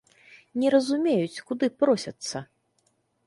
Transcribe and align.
Не 0.61 0.71
разумеюць, 0.75 1.43
куды 1.51 1.65
просяцца. 1.83 2.37